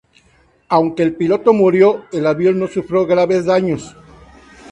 Aunque 0.69 1.03
el 1.03 1.15
piloto 1.15 1.53
murió, 1.53 2.05
el 2.11 2.25
avión 2.25 2.57
no 2.57 2.67
sufrió 2.67 3.05
graves 3.05 3.45
daños. 3.45 3.95